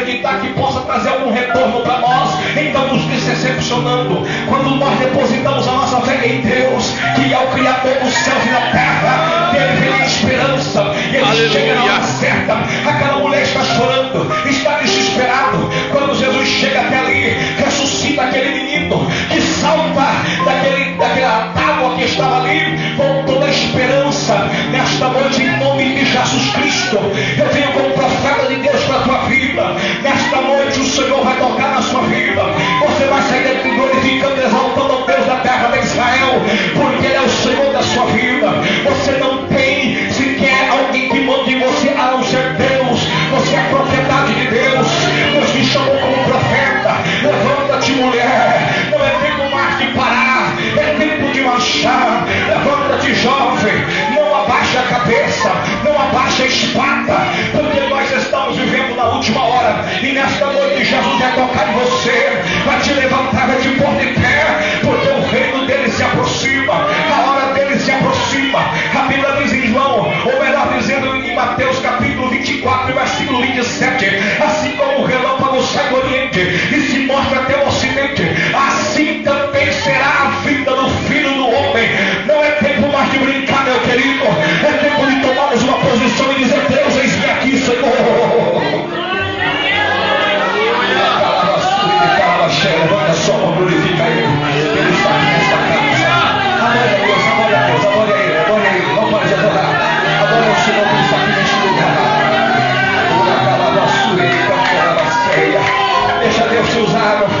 acreditar 0.00 0.40
que 0.40 0.48
possa 0.54 0.80
trazer 0.80 1.10
algum 1.10 1.32
retorno 1.32 1.80
para 1.80 1.98
nós, 1.98 2.38
então 2.56 2.88
nos 2.88 3.04
decepcionando. 3.04 4.26
Quando 4.48 4.76
nós 4.76 4.98
depositamos 4.98 5.68
a 5.68 5.72
nossa 5.72 6.00
fé 6.00 6.26
em 6.26 6.40
Deus, 6.40 6.94
que 7.14 7.32
é 7.32 7.38
o 7.38 7.46
Criador 7.48 7.94
dos 8.02 8.14
céus 8.14 8.44
e 8.46 8.48
da 8.48 8.60
terra, 8.72 9.52
ele 9.54 9.80
vem 9.80 10.02
a 10.02 10.06
esperança, 10.06 10.94
e 11.12 11.16
ele 11.16 11.24
Aleluia. 11.24 11.50
chega 11.50 11.74
na 11.74 11.84
hora 11.84 12.02
certa. 12.02 12.54
Aquela 12.88 13.18
mulher 13.18 13.42
está 13.42 13.64
chorando, 13.64 14.48
está 14.48 14.78
desesperado. 14.78 15.70
Quando 15.92 16.18
Jesus 16.18 16.48
chega 16.48 16.80
até 16.80 16.98
ali, 16.98 17.36
ressuscita 17.58 18.22
aquele 18.22 18.50
menino 18.50 19.06
que 19.30 19.40
salva 19.40 20.12
daquele, 20.44 20.94
daquela 20.96 21.52
água 21.54 21.94
que 21.96 22.04
estava 22.04 22.42
ali, 22.42 22.94
com 22.96 23.24
toda 23.24 23.46
a 23.46 23.50
esperança. 23.50 24.48
Nesta 24.70 25.08
noite, 25.08 25.42
em 25.42 25.58
nome 25.58 25.94
de 25.94 26.04
Jesus 26.04 26.50
Cristo, 26.52 26.98
eu 27.38 27.49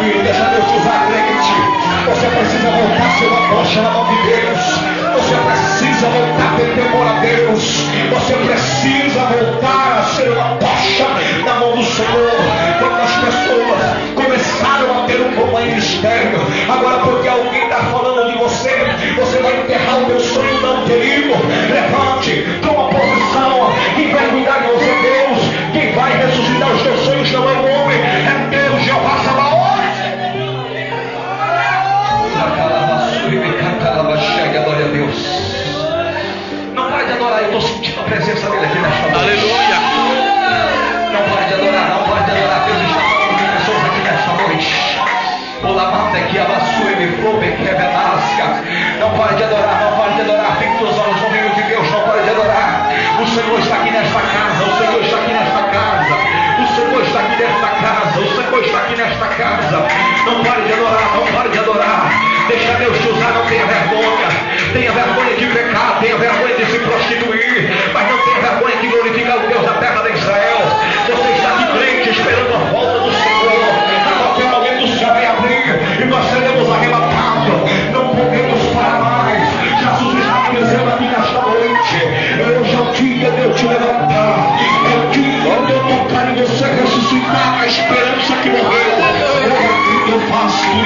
filha, 0.00 0.32
já 0.32 0.48
deu 0.48 0.62
sua 0.62 0.98
crente. 1.06 1.52
Você 2.08 2.26
precisa 2.26 2.70
voltar 2.70 3.10
seu 3.18 3.36
apóstolo 3.36 3.86
ao 3.86 4.06
viver. 4.06 4.39
presença 38.10 38.50
dele 38.50 38.66
aqui 38.66 38.78
nesta 38.80 39.02
noite. 39.02 39.18
Aleluia. 39.18 39.78
Não 41.14 41.22
pode 41.30 41.54
adorar, 41.54 41.88
não 41.90 42.02
pode 42.10 42.30
adorar. 42.30 42.66
Deus 42.66 42.82
está 42.82 43.00
falando 43.00 43.36
de 43.38 43.44
pessoas 43.56 43.84
aqui 43.86 44.00
nesta 44.02 44.32
noite. 44.42 45.00
Olamata 45.62 46.20
que 46.22 46.38
abassue 46.38 46.96
me 46.96 47.06
probe 47.18 47.52
que 47.52 47.62
revenasca. 47.62 48.64
Não 48.98 49.10
pode 49.10 49.42
adorar, 49.44 49.80
não 49.84 49.96
pode 49.96 50.20
adorar. 50.22 50.56
Fique 50.58 50.82
os 50.82 50.98
olhos 50.98 51.22
no 51.22 51.30
meio 51.30 51.50
de 51.54 51.62
Deus, 51.62 51.90
não 51.92 52.00
pode 52.00 52.28
adorar. 52.28 52.90
O 53.22 53.26
Senhor 53.28 53.60
está 53.60 53.76
aqui 53.76 53.90
nesta 53.90 54.19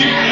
you. 0.00 0.29